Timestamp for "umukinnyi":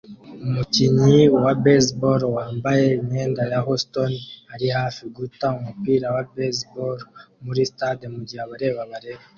0.45-1.21